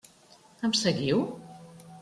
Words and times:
Em 0.69 0.73
seguiu? 0.79 1.23